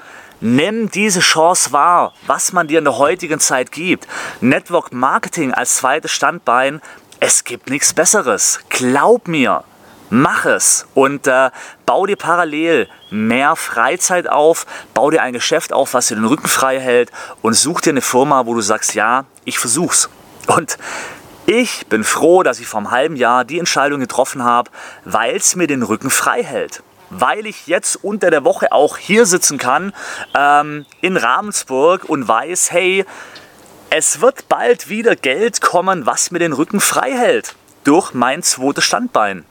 Nimm 0.40 0.90
diese 0.90 1.20
Chance 1.20 1.72
wahr, 1.72 2.12
was 2.26 2.52
man 2.52 2.68
dir 2.68 2.78
in 2.78 2.84
der 2.84 2.98
heutigen 2.98 3.40
Zeit 3.40 3.72
gibt. 3.72 4.06
Network 4.42 4.92
Marketing 4.92 5.54
als 5.54 5.76
zweites 5.76 6.12
Standbein, 6.12 6.82
es 7.20 7.44
gibt 7.44 7.70
nichts 7.70 7.94
Besseres. 7.94 8.60
Glaub 8.68 9.28
mir, 9.28 9.64
mach 10.10 10.44
es 10.44 10.86
und 10.92 11.26
äh, 11.26 11.50
bau 11.86 12.04
dir 12.04 12.16
parallel 12.16 12.86
mehr 13.10 13.56
Freizeit 13.56 14.28
auf, 14.28 14.66
bau 14.92 15.10
dir 15.10 15.22
ein 15.22 15.32
Geschäft 15.32 15.72
auf, 15.72 15.94
was 15.94 16.08
dir 16.08 16.16
den 16.16 16.26
Rücken 16.26 16.48
frei 16.48 16.78
hält 16.78 17.10
und 17.40 17.54
such 17.54 17.80
dir 17.80 17.90
eine 17.90 18.02
Firma, 18.02 18.44
wo 18.44 18.52
du 18.52 18.60
sagst, 18.60 18.94
ja, 18.94 19.24
ich 19.46 19.58
versuch's. 19.58 20.10
Und 20.48 20.76
ich 21.46 21.86
bin 21.86 22.04
froh, 22.04 22.42
dass 22.42 22.60
ich 22.60 22.66
vor 22.66 22.80
einem 22.80 22.90
halben 22.90 23.16
Jahr 23.16 23.46
die 23.46 23.58
Entscheidung 23.58 24.00
getroffen 24.00 24.44
habe, 24.44 24.70
weil 25.06 25.36
es 25.36 25.56
mir 25.56 25.66
den 25.66 25.82
Rücken 25.82 26.10
frei 26.10 26.42
hält 26.42 26.82
weil 27.20 27.46
ich 27.46 27.66
jetzt 27.66 27.96
unter 28.02 28.30
der 28.30 28.44
Woche 28.44 28.72
auch 28.72 28.96
hier 28.96 29.26
sitzen 29.26 29.58
kann 29.58 29.92
ähm, 30.34 30.86
in 31.00 31.16
Ravensburg 31.16 32.04
und 32.04 32.26
weiß, 32.26 32.72
hey, 32.72 33.04
es 33.90 34.20
wird 34.20 34.48
bald 34.48 34.88
wieder 34.88 35.16
Geld 35.16 35.60
kommen, 35.60 36.06
was 36.06 36.30
mir 36.30 36.38
den 36.38 36.52
Rücken 36.52 36.80
frei 36.80 37.12
hält 37.12 37.54
durch 37.84 38.14
mein 38.14 38.42
zweites 38.42 38.84
Standbein. 38.84 39.44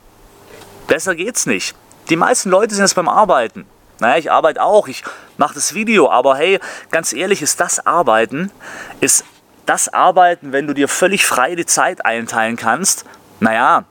Besser 0.88 1.16
geht's 1.16 1.46
nicht. 1.46 1.76
Die 2.10 2.16
meisten 2.16 2.50
Leute 2.50 2.76
sind 2.76 2.84
jetzt 2.84 2.96
beim 2.96 3.10
Arbeiten. 3.10 3.66
Naja, 4.00 4.18
ich 4.18 4.32
arbeite 4.32 4.62
auch, 4.62 4.88
ich 4.88 5.04
mache 5.38 5.54
das 5.54 5.74
Video, 5.74 6.10
aber 6.10 6.36
hey, 6.36 6.60
ganz 6.92 7.14
ehrlich, 7.14 7.42
ist 7.42 7.60
das 7.62 7.86
Arbeiten, 7.86 8.52
ist 9.00 9.24
das 9.66 9.94
Arbeiten, 9.94 10.52
wenn 10.52 10.68
du 10.68 10.74
dir 10.74 10.88
völlig 10.88 11.26
frei 11.26 11.56
die 11.56 11.66
Zeit 11.66 12.06
einteilen 12.06 12.58
kannst, 12.58 13.06
naja, 13.40 13.86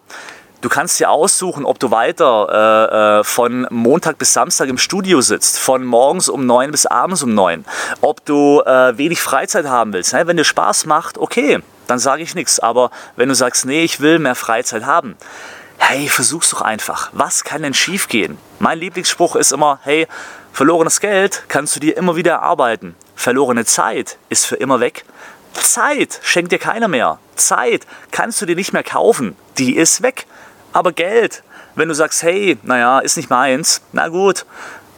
Du 0.64 0.70
kannst 0.70 0.98
dir 0.98 1.10
aussuchen, 1.10 1.66
ob 1.66 1.78
du 1.78 1.90
weiter 1.90 2.48
äh, 2.88 3.20
äh, 3.20 3.24
von 3.24 3.66
Montag 3.68 4.16
bis 4.16 4.32
Samstag 4.32 4.70
im 4.70 4.78
Studio 4.78 5.20
sitzt, 5.20 5.58
von 5.58 5.84
morgens 5.84 6.30
um 6.30 6.46
neun 6.46 6.70
bis 6.70 6.86
abends 6.86 7.22
um 7.22 7.34
neun, 7.34 7.66
ob 8.00 8.24
du 8.24 8.62
äh, 8.62 8.96
wenig 8.96 9.20
Freizeit 9.20 9.66
haben 9.66 9.92
willst. 9.92 10.14
Ne? 10.14 10.26
Wenn 10.26 10.38
dir 10.38 10.44
Spaß 10.44 10.86
macht, 10.86 11.18
okay, 11.18 11.58
dann 11.86 11.98
sage 11.98 12.22
ich 12.22 12.34
nichts. 12.34 12.60
Aber 12.60 12.90
wenn 13.14 13.28
du 13.28 13.34
sagst, 13.34 13.66
nee, 13.66 13.84
ich 13.84 14.00
will 14.00 14.18
mehr 14.18 14.34
Freizeit 14.34 14.86
haben, 14.86 15.18
hey, 15.76 16.08
versuch's 16.08 16.48
doch 16.48 16.62
einfach. 16.62 17.10
Was 17.12 17.44
kann 17.44 17.60
denn 17.60 17.74
schiefgehen? 17.74 18.38
Mein 18.58 18.78
Lieblingsspruch 18.78 19.36
ist 19.36 19.52
immer, 19.52 19.80
hey, 19.82 20.08
verlorenes 20.54 21.00
Geld 21.00 21.42
kannst 21.48 21.76
du 21.76 21.80
dir 21.80 21.94
immer 21.94 22.16
wieder 22.16 22.32
erarbeiten. 22.32 22.94
Verlorene 23.16 23.66
Zeit 23.66 24.16
ist 24.30 24.46
für 24.46 24.56
immer 24.56 24.80
weg. 24.80 25.04
Zeit 25.52 26.20
schenkt 26.22 26.52
dir 26.52 26.58
keiner 26.58 26.88
mehr. 26.88 27.18
Zeit 27.36 27.86
kannst 28.12 28.40
du 28.40 28.46
dir 28.46 28.56
nicht 28.56 28.72
mehr 28.72 28.82
kaufen. 28.82 29.36
Die 29.58 29.76
ist 29.76 30.00
weg. 30.00 30.26
Aber 30.74 30.92
Geld, 30.92 31.44
wenn 31.76 31.88
du 31.88 31.94
sagst, 31.94 32.24
hey, 32.24 32.58
naja, 32.64 32.98
ist 32.98 33.16
nicht 33.16 33.30
meins, 33.30 33.80
na 33.92 34.08
gut, 34.08 34.44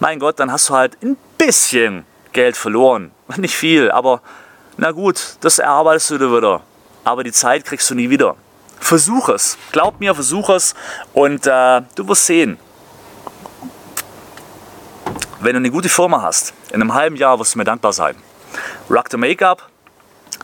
mein 0.00 0.18
Gott, 0.18 0.40
dann 0.40 0.50
hast 0.50 0.70
du 0.70 0.74
halt 0.74 0.96
ein 1.02 1.18
bisschen 1.36 2.06
Geld 2.32 2.56
verloren. 2.56 3.12
Nicht 3.36 3.54
viel, 3.54 3.90
aber 3.90 4.22
na 4.78 4.90
gut, 4.92 5.36
das 5.40 5.58
erarbeitest 5.58 6.10
du 6.10 6.18
dir 6.18 6.34
wieder. 6.34 6.62
Aber 7.04 7.24
die 7.24 7.32
Zeit 7.32 7.64
kriegst 7.64 7.88
du 7.90 7.94
nie 7.94 8.10
wieder. 8.10 8.36
Versuch 8.80 9.28
es. 9.28 9.58
Glaub 9.70 10.00
mir, 10.00 10.14
versuch 10.14 10.48
es 10.48 10.74
und 11.12 11.46
äh, 11.46 11.82
du 11.94 12.08
wirst 12.08 12.26
sehen. 12.26 12.58
Wenn 15.40 15.52
du 15.52 15.58
eine 15.58 15.70
gute 15.70 15.88
Firma 15.88 16.22
hast, 16.22 16.54
in 16.70 16.80
einem 16.80 16.94
halben 16.94 17.16
Jahr 17.16 17.38
wirst 17.38 17.54
du 17.54 17.58
mir 17.58 17.64
dankbar 17.64 17.92
sein. 17.92 18.16
Rock 18.90 19.08
the 19.10 19.18
Make-up. 19.18 19.68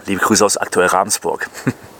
Liebe 0.05 0.21
Grüße 0.21 0.45
aus 0.45 0.57
aktuell 0.59 0.89
Ravensburg. 0.89 1.49